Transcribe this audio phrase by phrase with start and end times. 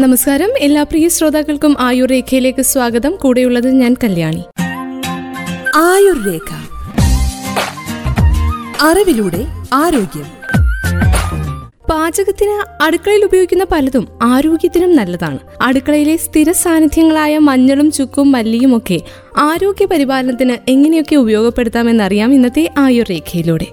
[0.00, 0.50] നമസ്കാരം.
[0.58, 3.16] എല്ലാ പ്രിയ ശ്രോതാക്കൾക്കും ആയുർ രേഖയിലേക്ക് സ്വാഗതം.
[3.16, 4.42] കൂടെയുള്ളത് ഞാൻ കല്യാണി.
[5.76, 6.50] ആയുർ രേഖ
[8.80, 10.28] അറിവിലൂടെ ആരോഗ്യം.
[11.90, 15.38] പാചകത്തിന് അടുക്കളയിൽ ഉപയോഗിക്കുന്ന പലതും ആരോഗ്യത്തിനും നല്ലതാണ്.
[15.62, 19.00] അടുക്കളയിലെ സ്ഥിര സാന്നിധ്യങ്ങളായ മഞ്ഞളും ചുക്കും മല്ലിയും ഒക്കെ
[19.38, 23.66] ആരോഗ്യ പരിപാലനത്തിന് എങ്ങനെയൊക്കെ ഉപയോഗപ്പെടുത്താമെന്നറിയാം ഇന്നത്തെ ആയുർ രേഖയിലൂടെ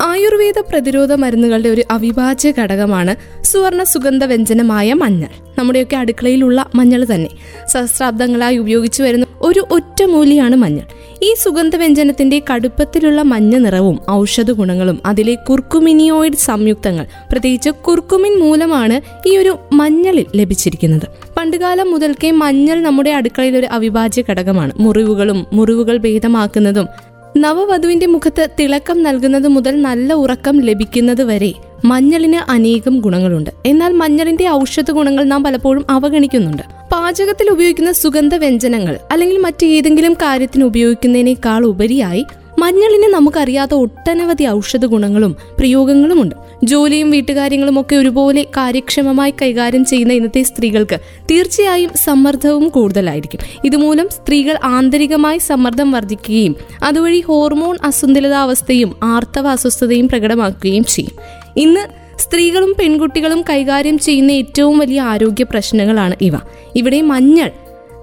[0.00, 5.28] ആയുർവേദ പ്രതിരോധ മരുന്നുകളുടെ ഒരു അവിഭാജ്യ ഘടകമാണ് സുവർണ സുഗന്ധ വ്യഞ്ജനമായ മഞ്ഞൾ.
[5.58, 7.30] നമ്മുടെയൊക്കെ അടുക്കളയിലുള്ള മഞ്ഞൾ തന്നെ.
[7.68, 10.82] സഹസ്രാബ്ദങ്ങളായി ഉപയോഗിച്ചു വരുന്ന ഒരു ഒറ്റമൂലിയാണ് മഞ്ഞൾ.
[11.22, 19.36] ഈ സുഗന്ധ വ്യഞ്ജനത്തിന്റെ കടുപ്പത്തിലുള്ള മഞ്ഞ നിറവും ഔഷധ ഗുണങ്ങളും അതിലെ കുർക്കുമിനിയോയിഡ് സംയുക്തങ്ങൾ പ്രത്യേകിച്ച് കുർക്കുമിൻ മൂലമാണ് ഈ
[19.36, 21.06] ഒരു മഞ്ഞളിൽ ലഭിച്ചിരിക്കുന്നത്.
[21.36, 24.72] പണ്ടുകാലം മുതൽക്കേ മഞ്ഞൾ നമ്മുടെ അടുക്കളയിൽ ഒരു അവിഭാജ്യ ഘടകമാണ്.
[24.76, 26.88] മുറിവുകളും മുറിവുകൾ ഭേദമാക്കുന്നതും
[27.36, 33.50] നവവധുവിന്റെ മുഖത്ത് തിളക്കം നൽകുന്നത് മുതൽ നല്ല ഉറക്കം ലഭിക്കുന്നത് വരെ മഞ്ഞളിന് അനേകം ഗുണങ്ങളുണ്ട്.
[33.66, 36.62] എന്നാൽ മഞ്ഞളിന്റെ ഔഷധ ഗുണങ്ങൾ നാം പലപ്പോഴും അവഗണിക്കുന്നുണ്ട്.
[36.92, 42.26] പാചകത്തിൽ ഉപയോഗിക്കുന്ന സുഗന്ധ വ്യഞ്ജനങ്ങൾ അല്ലെങ്കിൽ മറ്റേതെങ്കിലും കാര്യത്തിന് ഉപയോഗിക്കുന്നതിനേക്കാൾ ഉപരിയായി
[42.60, 46.34] മഞ്ഞളിന് നമുക്കറിയാത്ത ഒട്ടനവധി ഔഷധ ഗുണങ്ങളും പ്രയോഗങ്ങളുമുണ്ട്.
[46.64, 50.98] ജോലിയും വീട്ടുകാര്യങ്ങളും ഒക്കെ ഒരുപോലെ കാര്യക്ഷമമായി കൈകാര്യം ചെയ്യുന്ന ഇന്നത്തെ സ്ത്രീകൾക്ക്
[51.30, 53.40] തീർച്ചയായും സമ്മർദ്ദവും കൂടുതലായിരിക്കും.
[53.64, 61.16] ഇതുമൂലം സ്ത്രീകൾ ആന്തരികമായി സമ്മർദ്ദം വർദ്ധിക്കുകയും അതുവഴി ഹോർമോൺ അസന്തുലിതാവസ്ഥയും ആർത്തവ അസ്വസ്ഥതയും പ്രകടമാക്കുകയും ചെയ്യും.
[61.56, 61.80] ഇന്ന്
[62.18, 66.32] സ്ത്രീകളും പെൺകുട്ടികളും കൈകാര്യം ചെയ്യുന്ന ഏറ്റവും വലിയ ആരോഗ്യ പ്രശ്നങ്ങളാണ് ഇവ.
[66.76, 67.50] ഇവിടെ മഞ്ഞൾ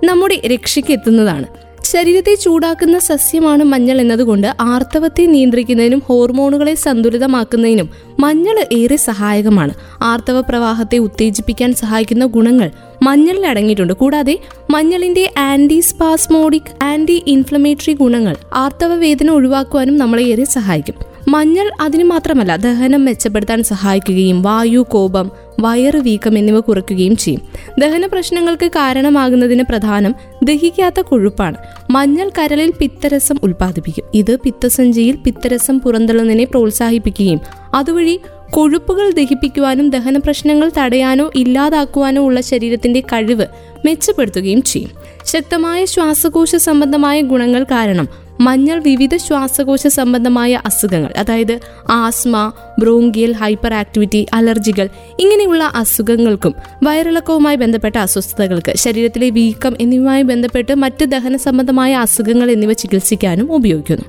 [0.04, 1.67] നമ്മുടെ രക്ഷയ്ക്ക് എത്തുന്നതാണ്.
[1.92, 9.74] ശരീരത്തെ ചൂടാക്കുന്ന സസ്യമാണ് മഞ്ഞൾ എന്നതുകൊണ്ട് ആർത്തവത്തെ നിയന്ത്രിക്കുന്നതിനും ഹോർമോണുകളെ സന്തുലിതമാക്കുന്നതിനും മഞ്ഞൾ ഏറെ സഹായകമാണ്.
[10.02, 12.72] ആർത്തവ പ്രവാഹത്തെ ഉത്തേജിപ്പിക്കാൻ സഹായിക്കുന്ന ഗുണങ്ങൾ
[13.04, 13.94] മഞ്ഞളിൽ അടങ്ങിയിട്ടുണ്ട്.
[13.94, 21.17] കൂടാതെ മഞ്ഞളിന്റെ ആന്റി സ്പാസ്മോഡിക് ആന്റി ഇൻഫ്ലമേറ്ററി ഗുണങ്ങൾ ആർത്തവ വേദന ഒഴിവാക്കുവാനും നമ്മളെ ഏറെ സഹായിക്കും.
[21.28, 27.42] മഞ്ഞൾ അതിന് മാത്രമല്ല ദഹനം മെച്ചപ്പെടുത്താൻ സഹായിക്കുകയും വായു കോപം വയറ് വീക്കം എന്നിവ കുറയ്ക്കുകയും ചെയ്യും.
[27.80, 31.56] ദഹന പ്രശ്നങ്ങൾക്ക് കാരണമാകുന്നതിന് പ്രധാനം ദഹിക്കാത്ത കൊഴുപ്പാണ്.
[31.92, 34.06] മഞ്ഞൾ കരളിൽ പിത്തരസം ഉൽപ്പാദിപ്പിക്കും.
[34.14, 37.40] ഇത് പിത്തസഞ്ചിയിൽ പിത്തരസം പുറന്തള്ളുന്നതിനെ പ്രോത്സാഹിപ്പിക്കുകയും
[37.74, 43.46] അതുവഴി കൊഴുപ്പുകൾ ദഹിപ്പിക്കുവാനും ദഹന പ്രശ്നങ്ങൾ തടയാനോ ഇല്ലാതാക്കുവാനോ ഉള്ള ശരീരത്തിന്റെ കഴിവ്
[43.86, 44.92] മെച്ചപ്പെടുത്തുകയും ചെയ്യും.
[45.26, 51.60] ശക്തമായ ശ്വാസകോശ സംബന്ധമായ ഗുണങ്ങൾ കാരണം മഞ്ഞൾ വിവിധ ശ്വാസകോശ സംബന്ധമായ അസുഖങ്ങൾ അതായത്
[51.90, 54.90] ആസ്മ ബ്രോങ്കിയൽ ഹൈപ്പർ ആക്ടിവിറ്റി അലർജികൾ
[55.20, 63.54] ഇങ്ങനെയുള്ള അസുഖങ്ങൾക്കും വയറിളക്കവുമായി ബന്ധപ്പെട്ട അസ്വസ്ഥതകൾക്ക് ശരീരത്തിലെ വീക്കം എന്നിവയുമായി ബന്ധപ്പെട്ട് മറ്റ് ദഹന സംബന്ധമായ അസുഖങ്ങൾ എന്നിവ ചികിത്സിക്കാനും
[63.54, 64.04] ഉപയോഗിക്കുന്നു.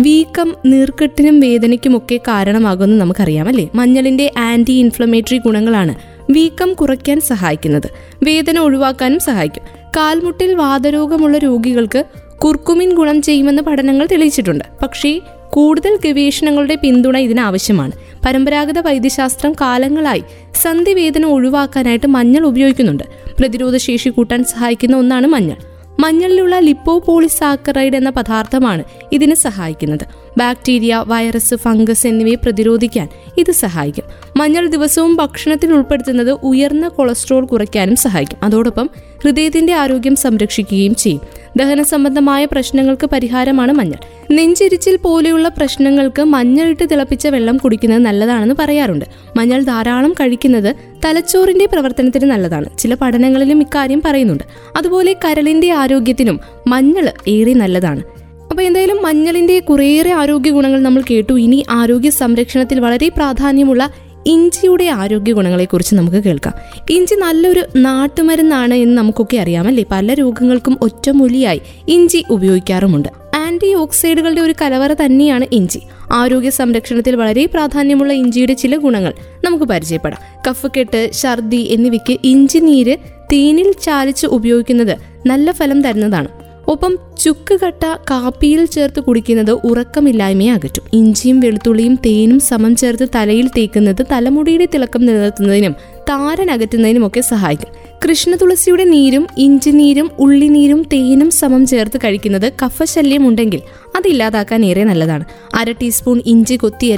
[0.00, 3.68] വീക്കം നീർക്കെട്ടിനും വേദനയ്ക്കുമൊക്കെ കാരണമാകുമെന്ന് നമുക്കറിയാം അല്ലേ?
[3.74, 5.94] മഞ്ഞളിന്റെ ആന്റി ഇൻഫ്ലമേറ്ററി ഗുണങ്ങളാണ്
[6.30, 7.90] വീക്കം കുറയ്ക്കാൻ സഹായിക്കുന്നത്.
[8.22, 9.62] വേദന ഒഴിവാക്കാനും സഹായിക്കും.
[9.96, 12.04] കാൽമുട്ടിൽ വാതരോഗമുള്ള രോഗികൾക്ക്
[12.44, 14.64] കുർക്കുമിൻ ഗുണം ചെയ്യുമെന്ന് പഠനങ്ങൾ തെളിയിച്ചിട്ടുണ്ട്.
[14.82, 15.20] പക്ഷേ
[15.50, 17.92] കൂടുതൽ ഗവേഷണങ്ങളുടെ പിന്തുണ ഇതിനാവശ്യമാണ്.
[18.26, 20.22] പരമ്പരാഗത വൈദ്യശാസ്ത്രം കാലങ്ങളായി
[20.62, 23.04] സന്ധിവേദന ഒഴിവാക്കാനായിട്ട് മഞ്ഞൾ ഉപയോഗിക്കുന്നുണ്ട്.
[23.38, 25.56] പ്രതിരോധ ശേഷി കൂട്ടാൻ സഹായിക്കുന്ന ഒന്നാണ് മഞ്ഞൾ.
[26.00, 30.06] മഞ്ഞളിലുള്ള ലിപ്പോപോളിസാക്കറൈഡ് എന്ന പദാർത്ഥമാണ് ഇതിന് സഹായിക്കുന്നത്.
[30.38, 33.08] ബാക്ടീരിയ വൈറസ് ഫംഗസ് എന്നിവയെ പ്രതിരോധിക്കാൻ
[33.38, 34.04] ഇത് സഹായിക്കും.
[34.36, 38.38] മഞ്ഞൾ ദിവസവും ഭക്ഷണത്തിൽ ഉൾപ്പെടുത്തുന്നത് ഉയർന്ന കൊളസ്ട്രോൾ കുറയ്ക്കാനും സഹായിക്കും.
[38.42, 38.90] അതോടൊപ്പം
[39.24, 41.20] ഹൃദയത്തിന്റെ ആരോഗ്യം സംരക്ഷിക്കുകയും ചെയ്യും.
[41.56, 43.98] ദഹന സംബന്ധമായ പ്രശ്നങ്ങൾക്ക് പരിഹാരമാണ് മഞ്ഞൾ.
[44.32, 49.04] നെഞ്ചിരിച്ചിൽ പോലെയുള്ള പ്രശ്നങ്ങൾക്ക് മഞ്ഞൾ ഇട്ട് തിളപ്പിച്ച വെള്ളം കുടിക്കുന്നത് നല്ലതാണെന്ന് പറയാറുണ്ട്.
[49.36, 50.74] മഞ്ഞൾ ധാരാളം കഴിക്കുന്നത്
[51.04, 52.78] തലച്ചോറിന്റെ പ്രവർത്തനത്തിന് നല്ലതാണ്.
[52.78, 54.44] ചില പഠനങ്ങളിലും ഇക്കാര്യം പറയുന്നുണ്ട്.
[54.76, 58.02] അതുപോലെ കരളിന്റെ ആരോഗ്യത്തിനും മഞ്ഞൾ ഏറെ നല്ലതാണ്.
[58.50, 61.32] അപ്പോൾ എന്തായാലും മഞ്ഞളിന്റെ കുറേയേറെ ആരോഗ്യ ഗുണങ്ങൾ നമ്മൾ കേട്ടു.
[61.32, 63.90] ഇനി ആരോഗ്യ സംരക്ഷണത്തിൽ വളരെ പ്രാധാന്യമുള്ള
[64.26, 66.54] ഇഞ്ചിയുടെ ആരോഗ്യ ഗുണങ്ങളെക്കുറിച്ച് നമുക്ക് കേൾക്കാം.
[66.90, 69.84] ഇഞ്ചി നല്ലൊരു നാട്ടുമരുന്നാണ് എന്ന് നമുക്കൊക്കെ അറിയാമല്ലേ?
[69.90, 73.08] പല രോഗങ്ങൾക്കും ഒറ്റമൂലിയായി ഇഞ്ചി ഉപയോഗിക്കാറുമുണ്ട്.
[73.36, 75.80] ആന്റി ഓക്സൈഡുകളുടെ ഒരു കലവറ തന്നെയാണ് ഇഞ്ചി.
[76.12, 79.12] ആരോഗ്യ സംരക്ഷണത്തിൽ വളരെ പ്രാധാന്യമുള്ള ഇഞ്ചിയുടെ ചില ഗുണങ്ങൾ
[79.44, 80.40] നമുക്ക് പരിചയപ്പെടാം.
[80.50, 82.96] കഫക്കെട്ട് ഛർദി എന്നിവയ്ക്ക് ഇഞ്ചി നീര്
[83.32, 86.45] തേനിൽ ചാലിച്ച് ഉപയോഗിക്കുന്നത് നല്ല ഫലം തരുന്നതാണ്.
[86.68, 94.06] ഒപ്പം ചുക്ക് കട്ട കാപ്പിയിൽ ചേർത്ത് കുടിക്കുന്നത് ഉറക്കമില്ലായ്മയെ അകറ്റും ഇഞ്ചിയും വെളുത്തുള്ളിയും തേനും സമം ചേർത്ത് തലയിൽ തേക്കുന്നത്
[94.12, 95.76] തലമുടിയുടെ തിളക്കം നിലനിർത്തുന്നതിനും
[96.10, 97.70] താരൻ അകറ്റുന്നതിനും ഒക്കെ സഹായിക്കും.
[98.04, 103.60] കൃഷ്ണ തുളസിയുടെ നീരും ഇഞ്ചിനീരും ഉള്ളിനീരും തേനും സമം ചേർത്ത് കഴിക്കുന്നത് കഫശല്യം ഉണ്ടെങ്കിൽ
[103.96, 105.24] അത് ഇല്ലാതാക്കാൻ ഏറെ നല്ലതാണ്.
[105.54, 106.88] അര ടീസ്പൂൺ ഇഞ്ചി കൊത്തി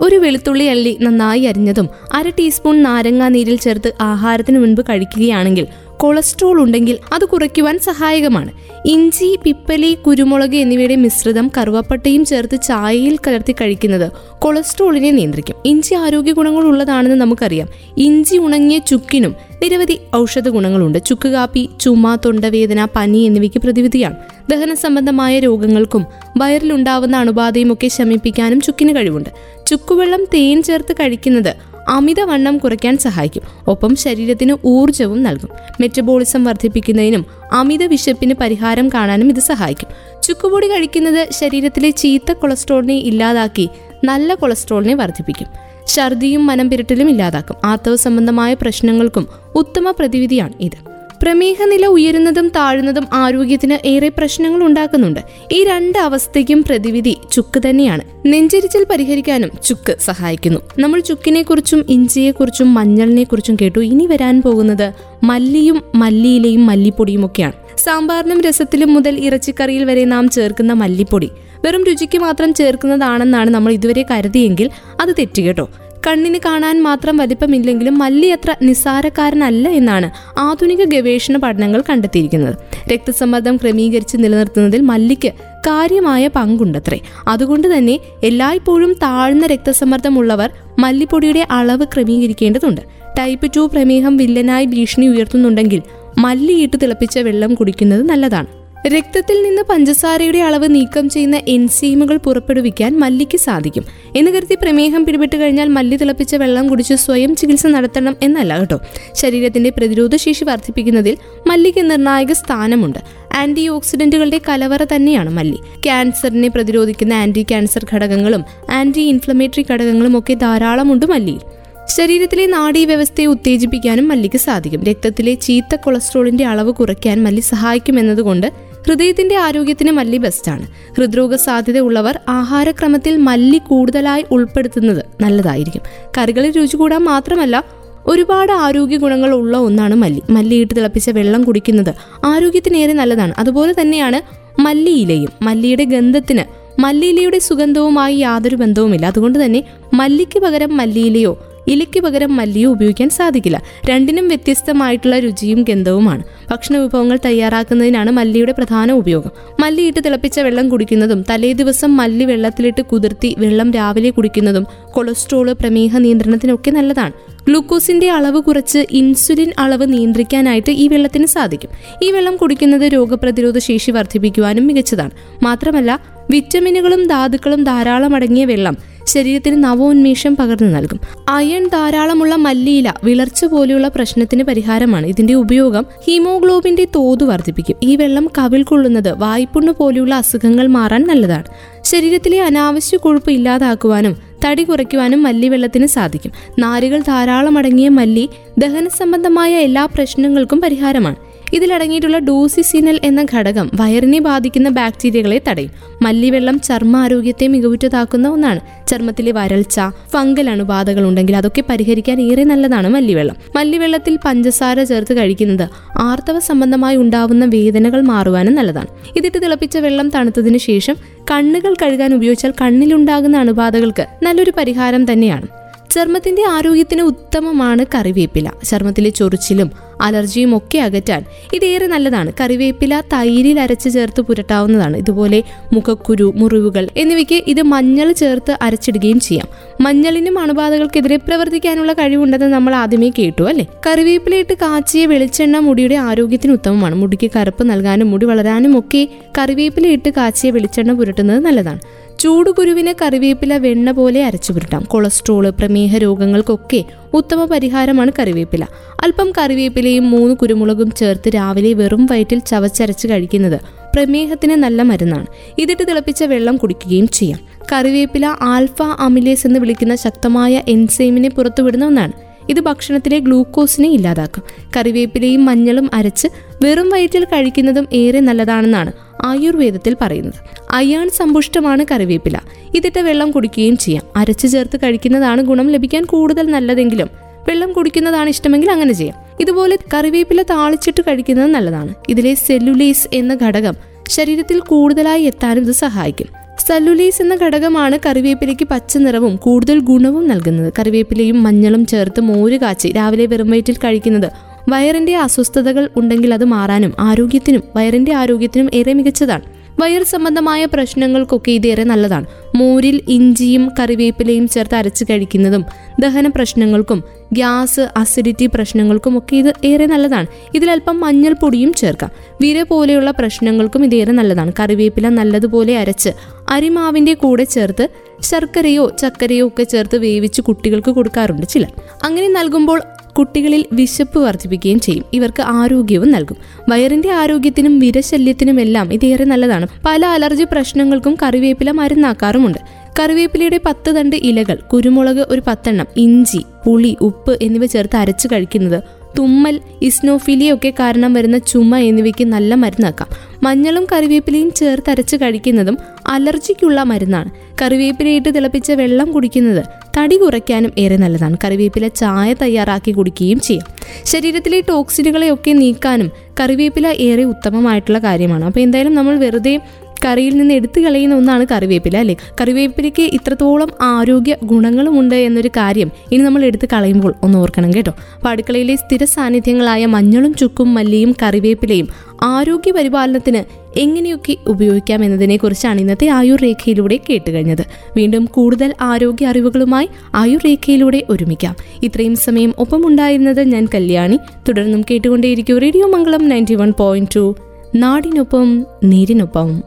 [0.00, 5.66] ഒരു വെളുത്തുള്ളി അല്ലി നന്നായി അരിഞ്ഞതും അര ടീസ്പൂൺ നാരങ്ങാ നീരിൽ ചേർത്ത് ആഹാരത്തിന് മുൻപ് കഴിക്കുകയാണെങ്കിൽ
[6.00, 8.52] കൊളസ്ട്രോൾ ഉണ്ടെങ്കിൽ അത് കുറയ്ക്കുവാൻ സഹായകമാണ്.
[8.86, 15.56] ഇഞ്ചി പിപ്പലി കുരുമുളക് എന്നിവയുടെ മിശ്രിതം കറുവപ്പട്ടയും ചേർത്ത് ചായയിൽ കലർത്തി കഴിക്കുന്നത് കൊളസ്ട്രോളിനെ നിയന്ത്രിക്കും.
[15.64, 17.68] ഇഞ്ചി ആരോഗ്യ ഗുണങ്ങൾ ഉള്ളതാണെന്ന് നമുക്കറിയാം.
[17.96, 20.98] ഇഞ്ചി ഉണങ്ങിയ ചുക്കിനും നിരവധി ഔഷധ ഗുണങ്ങളുണ്ട്.
[21.06, 24.16] ചുക്ക് കാപ്പി ചുമ തൊണ്ടവേദന പനി എന്നിവയ്ക്ക് പ്രതിവിധിയാണ്.
[24.50, 26.06] ദഹന സംബന്ധമായ രോഗങ്ങൾക്കും
[26.36, 29.30] വയറിലുണ്ടാവുന്ന അണുബാധയും ഒക്കെ ശമിപ്പിക്കാനും ചുക്കിന് കഴിവുണ്ട്.
[29.66, 31.54] ചുക്കുവെള്ളം തേൻ ചേർത്ത് കഴിക്കുന്നത്
[31.88, 33.42] അമിതവണ്ണം കുറയ്ക്കാൻ സഹായിക്കും.
[33.68, 35.48] ഒപ്പം ശരീരത്തിന് ഊർജവും നൽകും.
[35.80, 40.20] മെറ്റബോളിസം വർദ്ധിപ്പിക്കുന്നതിനും അമിത വിശപ്പിന് പരിഹാരം കാണാനും ഇത് സഹായിക്കും.
[40.22, 43.68] ചുക്കുപൊടി കഴിക്കുന്നത് ശരീരത്തിലെ ചീത്ത കൊളസ്ട്രോളിനെ ഇല്ലാതാക്കി
[44.04, 45.46] നല്ല കൊളസ്ട്രോളിനെ വർദ്ധിപ്പിക്കും.
[45.86, 47.56] ഛർദിയും മനം പിരട്ടലും ഇല്ലാതാക്കും.
[47.64, 50.97] ആർത്തവ സംബന്ധമായ പ്രശ്നങ്ങൾക്കും ഉത്തമ പ്രതിവിധിയാണ് ഇത്.
[51.28, 55.20] പ്രമേഹ നില ഉയരുന്നതും താഴുന്നതും ആരോഗ്യത്തിന് ഏറെ പ്രശ്നങ്ങൾ ഉണ്ടാക്കുന്നുണ്ട്.
[55.52, 58.02] ഈ രണ്ട് അവസ്ഥയ്ക്കും പ്രതിവിധി ചുക്ക് തന്നെയാണ്.
[58.26, 60.60] നെഞ്ചരിച്ചൽ പരിഹരിക്കാനും ചുക്ക് സഹായിക്കുന്നു.
[60.78, 63.80] നമ്മൾ ചുക്കിനെ കുറിച്ചും ഇഞ്ചിയെക്കുറിച്ചും മഞ്ഞളിനെ കുറിച്ചും കേട്ടു.
[63.80, 64.92] ഇനി വരാൻ പോകുന്നത്
[65.24, 67.52] മല്ലിയും മല്ലിയിലയും മല്ലിപ്പൊടിയും ഒക്കെയാണ്.
[67.78, 71.30] സാമ്പാറിനും രസത്തിലും മുതൽ ഇറച്ചിക്കറിയിൽ വരെ നാം ചേർക്കുന്ന മല്ലിപ്പൊടി
[71.64, 74.70] വെറും രുചിക്ക് മാത്രം ചേർക്കുന്നതാണെന്നാണ് നമ്മൾ ഇതുവരെ കരുതിയെങ്കിൽ
[75.00, 75.68] അത് തെറ്റുകേട്ടോ
[76.06, 82.54] കണ്ണിന് കാണാൻ മാത്രം വലിപ്പമില്ലെങ്കിലും മല്ലി അത്ര നിസ്സാരക്കാരനല്ല എന്നാണ് ആധുനിക ഗവേഷണ പഠനങ്ങൾ കണ്ടെത്തിയിരിക്കുന്നത്.
[82.92, 87.00] രക്തസമ്മർദ്ദം ക്രമീകരിച്ച് നിലനിർത്തുന്നതിൽ മല്ലിക്ക് കാര്യമായ പങ്കുണ്ടത്രേ.
[87.28, 92.80] അതുകൊണ്ട് തന്നെ എല്ലായ്പ്പോഴും താഴ്ന്ന രക്തസമ്മർദ്ദമുള്ളവർ മല്ലിപ്പൊടിയുടെ അളവ് ക്രമീകരിക്കേണ്ടതുണ്ട്.
[93.18, 95.82] ടൈപ്പ് ടു പ്രമേഹം വില്ലനായി ഭീഷണി ഉയർത്തുന്നുണ്ടെങ്കിൽ
[96.18, 98.57] മല്ലിയിട്ട് തിളപ്പിച്ച വെള്ളം കുടിക്കുന്നത് നല്ലതാണ്.
[98.86, 103.84] രക്തത്തിൽ നിന്ന് പഞ്ചസാരയുടെ അളവ് നീക്കം ചെയ്യുന്ന എൻസീമുകൾ പുറപ്പെടുവിക്കാൻ മല്ലിക്ക് സാധിക്കും.
[104.16, 108.80] എന്ന് കരുതി പ്രമേഹം പിടിപെട്ട് കഴിഞ്ഞാൽ മല്ലി തിളപ്പിച്ച വെള്ളം കുടിച്ച് സ്വയം ചികിത്സ നടത്തണം എന്നല്ല കേട്ടോ.
[109.14, 111.16] ശരീരത്തിന്റെ പ്രതിരോധ ശേഷി വർദ്ധിപ്പിക്കുന്നതിൽ
[111.46, 112.98] മല്ലിക്ക് നിർണായക സ്ഥാനമുണ്ട്.
[113.34, 115.56] ആന്റി ഓക്സിഡന്റുകളുടെ കലവറ തന്നെയാണ് മല്ലി.
[115.84, 121.40] ക്യാൻസറിനെ പ്രതിരോധിക്കുന്ന ആന്റി ക്യാൻസർ ഘടകങ്ങളും ആന്റി ഇൻഫ്ലമേറ്ററി ഘടകങ്ങളും ഒക്കെ ധാരാളമുണ്ട് മല്ലിയിൽ.
[121.88, 124.84] ശരീരത്തിലെ നാഡീ വ്യവസ്ഥയെ ഉത്തേജിപ്പിക്കാനും മല്ലിക്ക് സാധിക്കും.
[124.84, 130.66] രക്തത്തിലെ ചീത്ത കൊളസ്ട്രോളിന്റെ അളവ് കുറയ്ക്കാൻ മല്ലി സഹായിക്കുമെന്നതുകൊണ്ട് ഹൃദയത്തിന്റെ ആരോഗ്യത്തിന് മല്ലി ബെസ്റ്റാണ്.
[130.96, 135.82] ഹൃദ്രോഗ സാധ്യത ഉള്ളവർ ആഹാരക്രമത്തിൽ മല്ലി കൂടുതലായി ഉൾപ്പെടുത്തുന്നത് നല്ലതായിരിക്കും.
[136.18, 137.64] കറികളിൽ രുചി കൂടാൻ മാത്രമല്ല
[138.06, 140.22] ഒരുപാട് ആരോഗ്യ ഗുണങ്ങൾ ഉള്ള ഒന്നാണ് മല്ലി.
[140.30, 141.94] മല്ലിയിട്ട് തിളപ്പിച്ച വെള്ളം കുടിക്കുന്നത്
[142.24, 143.34] ആരോഗ്യത്തിനേറെ നല്ലതാണ്.
[143.38, 144.20] അതുപോലെ തന്നെയാണ്
[144.60, 145.28] മല്ലിയിലയും.
[145.42, 146.44] മല്ലിയുടെ ഗന്ധത്തിന്
[146.80, 149.06] മല്ലിയിലയുടെ സുഗന്ധവുമായി യാതൊരു ബന്ധവുമില്ല.
[149.06, 149.64] അതുകൊണ്ട് തന്നെ
[149.94, 153.62] മല്ലിക്ക് പകരം മല്ലിയിലയോ ഇലയ്ക്ക് പകരം മല്ലിയോ ഉപയോഗിക്കാൻ സാധിക്കില്ല.
[153.90, 156.22] രണ്ടിനും വ്യത്യസ്തമായിട്ടുള്ള രുചിയും ഗന്ധവുമാണ്.
[156.50, 159.30] ഭക്ഷണ വിഭവങ്ങൾ തയ്യാറാക്കുന്നതിനാണ് മല്ലിയുടെ പ്രധാന ഉപയോഗം.
[159.60, 166.70] മല്ലിയിട്ട് തിളപ്പിച്ച വെള്ളം കുടിക്കുന്നതും തലേ ദിവസം മല്ലി വെള്ളത്തിലിട്ട് കുതിർത്തി വെള്ളം രാവിലെ കുടിക്കുന്നതും കൊളസ്ട്രോൾ പ്രമേഹ നിയന്ത്രണത്തിനൊക്കെ
[166.70, 167.12] നല്ലതാണ്.
[167.48, 171.70] ഗ്ലൂക്കോസിന്റെ അളവ് കുറച്ച് ഇൻസുലിൻ അളവ് നിയന്ത്രിക്കാനായിട്ട് ഈ വെള്ളത്തിന് സാധിക്കും.
[172.02, 175.10] ഈ വെള്ളം കുടിക്കുന്നത് രോഗപ്രതിരോധ ശേഷി വർദ്ധിപ്പിക്കുവാനും മികച്ചതാണ്.
[175.42, 176.00] മാത്രമല്ല
[176.30, 178.76] വിറ്റമിനുകളും ധാതുക്കളും ധാരാളം അടങ്ങിയ വെള്ളം.
[179.08, 181.00] ശരീരത്തിന് നവോന്മേഷം പകർന്നു നൽകും.
[181.28, 185.06] അയൺ ധാരാളമുള്ള മല്ലിയില വിളർച്ച പോലെയുള്ള പ്രശ്നത്തിന് പരിഹാരമാണ്.
[185.06, 187.76] ഇതിന്റെ ഉപയോഗം ഹീമോഗ്ലോബിന്റെ തോത് വർദ്ധിപ്പിക്കും.
[187.82, 191.44] ഈ വെള്ളം കവിൽ കൊള്ളുന്നത് വായ്പുണ്ണ് പോലെയുള്ള അസുഖങ്ങൾ മാറാൻ നല്ലതാണ്.
[191.84, 196.32] ശരീരത്തിലെ അനാവശ്യ കൊഴുപ്പ് ഇല്ലാതാക്കുവാനും തടി കുറയ്ക്കുവാനും മല്ലി വെള്ളത്തിന് സാധിക്കും.
[196.58, 198.28] നാരുകൾ ധാരാളം അടങ്ങിയ മല്ലി
[198.58, 201.16] ദഹന സംബന്ധമായ എല്ലാ പ്രശ്നങ്ങൾക്കും പരിഹാരമാണ്.
[201.52, 205.70] ഇതിലടങ്ങിയിട്ടുള്ള ഡോസിസിനൽ എന്ന ഘടകം വയറിനെ ബാധിക്കുന്ന ബാക്ടീരിയകളെ തടയും.
[206.02, 208.88] മല്ലിവെള്ളം ചർമ്മ ആരോഗ്യത്തെ മികവുറ്റതാക്കുന്ന ഒന്നാണ്.
[208.88, 209.80] ചർമ്മത്തിലെ വരൾച്ച
[210.12, 213.36] ഫംഗൽ അണുബാധകൾ ഉണ്ടെങ്കിൽ അതൊക്കെ പരിഹരിക്കാൻ ഏറെ നല്ലതാണ് മല്ലിവെള്ളം.
[213.56, 215.68] മല്ലിവെള്ളത്തിൽ പഞ്ചസാര ചേർത്ത് കഴിക്കുന്നത്
[215.98, 218.86] ആർത്തവ സംബന്ധമായി ഉണ്ടാവുന്ന വേദനകൾ മാറുവാനും നല്ലതാണ്.
[219.16, 220.96] ഇതിട്ട് തിളപ്പിച്ച വെള്ളം തണുത്തതിന് ശേഷം
[221.30, 225.67] കണ്ണുകൾ കഴുകാൻ ഉപയോഗിച്ചാൽ കണ്ണിലുണ്ടാകുന്ന അണുബാധകൾക്ക് നല്ലൊരു പരിഹാരം തന്നെയാണ്.
[225.90, 228.50] ചർമ്മത്തിന്റെ ആരോഗ്യത്തിന് ഉത്തമമാണ് കറിവേപ്പില.
[228.64, 229.70] ചർമ്മത്തിലെ ചൊറിച്ചിലും
[230.00, 231.24] അലർജിയും ഒക്കെ അകറ്റാൻ
[231.54, 232.32] ഇതേറെ നല്ലതാണ്.
[232.40, 234.96] കറിവേപ്പില തൈരിൽ അരച്ച് ചേർത്ത് പുരട്ടാവുന്നതാണ്.
[234.96, 235.42] ഇതുപോലെ
[235.72, 239.48] മുഖക്കുരു മുറിവുകൾ എന്നിവയ്ക്ക് ഇത് മഞ്ഞൾ ചേർത്ത് അരച്ചിടുകയും ചെയ്യാം.
[239.80, 243.66] മഞ്ഞളിനും അണുബാധകൾക്കെതിരെ പ്രവർത്തിക്കാനുള്ള കഴിവുണ്ടെന്ന് നമ്മൾ ആദ്യമേ കേട്ടു അല്ലേ?
[243.86, 246.94] കറിവേപ്പിലയിട്ട് കാച്ചിയ വെളിച്ചെണ്ണ മുടിയുടെ ആരോഗ്യത്തിന് ഉത്തമമാണ്.
[246.94, 249.08] മുടിക്ക് കറുപ്പ് നൽകാനും മുടി വളരാനും ഒക്കെ
[249.38, 251.80] കറിവേപ്പിലയിട്ട് കാച്ചിയ വെളിച്ചെണ്ണ പുരട്ടുന്നത് നല്ലതാണ്.
[252.20, 254.84] ചൂടുകുരുവിന് കറിവേപ്പില വെണ്ണ പോലെ അരച്ചു പുരട്ടാം.
[254.84, 256.84] കൊളസ്ട്രോൾ പ്രമേഹ രോഗങ്ങൾക്കൊക്കെ
[257.14, 258.66] ഉത്തമ പരിഹാരമാണ് കറിവേപ്പില.
[259.02, 263.60] അല്പം കറിവേപ്പിലയും മൂന്ന് കുരുമുളകും ചേർത്ത് രാവിലെ വെറും വയറ്റിൽ ചവച്ചരച്ച് കഴിക്കുന്നത്
[263.94, 265.26] പ്രമേഹത്തിന് നല്ല മരുന്നാണ്.
[265.58, 267.40] ഇതിട്ട് തിളപ്പിച്ച വെള്ളം കുടിക്കുകയും ചെയ്യാം.
[267.72, 272.27] കറിവേപ്പില ആൽഫ അമിലേസ് എന്ന് വിളിക്കുന്ന ശക്തമായ എൻസൈമിനെ പുറത്തുവിടുന്ന ഒന്നാണ്.
[272.48, 274.42] ഇത് ഭക്ഷണത്തിലെ ഗ്ലൂക്കോസിനെ ഇല്ലാതാക്കും.
[274.76, 276.28] കറിവേപ്പിലയും മഞ്ഞളും അരച്ച്
[276.64, 280.34] വെറും വയറ്റിൽ കഴിക്കുന്നതും ഏറെ നല്ലതാണെന്നാണ് ആയുർവേദത്തിൽ പറയുന്നത്.
[280.70, 282.38] അയാൺ സമ്പുഷ്ടമാണ് കറിവേപ്പില.
[282.74, 284.04] ഇതിട്ട വെള്ളം കുടിക്കുകയും ചെയ്യാം.
[284.16, 285.68] അരച്ച് ചേർത്ത് കഴിക്കുന്നതാണ് ഗുണം.
[285.68, 287.10] ലഭിക്കാൻ കൂടുതൽ നല്ലതെങ്കിലും
[287.48, 289.36] വെള്ളം കുടിക്കുന്നതാണ് ഇഷ്ടമെങ്കിൽ അങ്ങനെ ചെയ്യാം.
[289.40, 291.94] ഇതുപോലെ കറിവേപ്പില താളിച്ചിട്ട് കഴിക്കുന്നത് നല്ലതാണ്.
[292.08, 293.74] ഇതിലെ സെല്ലുലേസ് എന്ന ഘടകം
[294.08, 296.47] ശരീരത്തിൽ കൂടുതലായി എത്താനും ഇത് സഹായിക്കും.
[296.68, 300.72] സല്ലുലീസ് എന്ന ഘടകമാണ് കറിവേപ്പിലയ്ക്ക് പച്ച നിറവും കൂടുതൽ ഗുണവും നൽകുന്നത്.
[300.78, 304.28] കറിവേപ്പിലയും മഞ്ഞളും ചേർത്ത് മോര് കാച്ചി രാവിലെ വെറും വയറ്റിൽ കഴിക്കുന്നത്.
[304.68, 309.57] വയറിന്റെ അസ്വസ്ഥതകൾ ഉണ്ടെങ്കിൽ അത് മാറാനും ആരോഗ്യത്തിനും വയറിന്റെ ആരോഗ്യത്തിനും ഏറെ മികച്ചതാണ്.
[309.80, 312.26] വയർ സംബന്ധമായ പ്രശ്നങ്ങൾക്കൊക്കെ ഇതേറെ നല്ലതാണ്.
[312.54, 315.64] മോരിൽ ഇഞ്ചിയും കറിവേപ്പിലയും ചേർത്ത് അരച്ച് കഴിക്കുന്നതും
[316.00, 320.26] ദഹന പ്രശ്നങ്ങൾക്കും ഗ്യാസ് അസിഡിറ്റി പ്രശ്നങ്ങൾക്കും ഒക്കെ ഇത് ഏറെ നല്ലതാണ്.
[320.54, 322.10] ഇതിലല്പം മഞ്ഞൾപ്പൊടിയും ചേർക്കാം.
[322.40, 324.52] വിര പോലെയുള്ള പ്രശ്നങ്ങൾക്കും ഇതേറെ നല്ലതാണ്.
[324.60, 326.08] കറിവേപ്പില നല്ലതുപോലെ അരച്ച്
[326.48, 327.88] അരിമാവിന്റെ കൂടെ ചേർത്ത്
[328.22, 331.72] ശർക്കരയോ ചക്കരയോ ഒക്കെ ചേർത്ത് വേവിച്ച് കുട്ടികൾക്ക് കൊടുക്കാറുണ്ട് ചിലർ.
[332.04, 332.82] അങ്ങനെ നൽകുമ്പോൾ
[333.18, 335.04] കുട്ടികളിൽ വിശപ്പ് വർദ്ധിപ്പിക്കുകയും ചെയ്യും.
[335.12, 336.36] ഇവർക്ക് ആരോഗ്യവും നൽകും.
[336.68, 339.66] വയറിന്റെ ആരോഗ്യത്തിനും വിരശല്യത്തിനുമെല്ലാം ഇതേറെ നല്ലതാണ്.
[339.86, 342.58] പല അലർജി പ്രശ്നങ്ങൾക്കും കറിവേപ്പില മരുന്നാക്കാറുമുണ്ട്.
[343.00, 348.82] കറിവേപ്പിലയുടെ പത്ത് തണ്ട് ഇലകൾ കുരുമുളക് ഒരു പത്തെണ്ണം ഇഞ്ചി പുളി ഉപ്പ് എന്നിവ ചേർത്ത് അരച്ചു കഴിക്കുന്നത്
[349.18, 353.08] തുമ്മൽ ഇസ്നോഫിലിയൊക്കെ കാരണം വരുന്ന ചുമ എന്നിവയ്ക്ക് നല്ല മരുന്നാക്കാം.
[353.42, 357.30] മഞ്ഞളും കറിവേപ്പിലയും ചേർത്ത് അരച്ച് കഴിക്കുന്നതും അലർജിക്കുള്ള മരുന്നാണ്.
[357.62, 359.64] കറിവേപ്പിലയിട്ട് തിളപ്പിച്ച വെള്ളം കുടിക്കുന്നത്
[359.98, 361.36] തടി കുറയ്ക്കാനും ഏറെ നല്ലതാണ്.
[361.44, 363.66] കറിവേപ്പില ചായ തയ്യാറാക്കി കുടിക്കുകയും ചെയ്യാം.
[364.04, 368.44] ശരീരത്തിലെ ടോക്സിനുകളെയൊക്കെ നീക്കാനും കറിവേപ്പില ഏറെ ഉത്തമമായിട്ടുള്ള കാര്യമാണ്.
[368.44, 369.60] അപ്പോൾ എന്തായാലും നമ്മൾ വെറുതെ
[370.04, 372.16] കറിയിൽ നിന്ന് എടുത്തു കളയുന്ന ഒന്നാണ് കറിവേപ്പില അല്ലേ?
[372.40, 377.92] കറിവേപ്പിലയ്ക്ക് ഇത്രത്തോളം ആരോഗ്യ ഗുണങ്ങളുമുണ്ട് എന്നൊരു കാര്യം ഇനി നമ്മൾ എടുത്ത് കളയുമ്പോൾ ഒന്ന് ഓർക്കണം കേട്ടോ.
[378.14, 381.88] അപ്പോൾ അടുക്കളയിലെ സ്ഥിര സാന്നിധ്യങ്ങളായ മഞ്ഞളും ചുക്കും മല്ലിയും കറിവേപ്പിലയും
[382.22, 387.64] ആരോഗ്യ പരിപാലനത്തിന് എങ്ങനെയൊക്കെ ഉപയോഗിക്കാം എന്നതിനെ കുറിച്ചാണ് ഇന്നത്തെ ആയുർ രേഖയിലൂടെ കേട്ടുകഴിഞ്ഞത്
[387.96, 391.56] വീണ്ടും കൂടുതൽ ആരോഗ്യ അറിവുകളുമായി ആയുർ രേഖയിലൂടെ ഒരുമിക്കാം.
[391.82, 394.18] ഇത്രയും സമയം ഒപ്പമുണ്ടായിരുന്നത് ഞാൻ കല്യാണി.
[394.48, 397.36] തുടർന്നും കേട്ടുകൊണ്ടേയിരിക്കും radio Mangalam ninety one point two.
[397.74, 399.62] നാടിനൊപ്പം നീരിനൊപ്പം.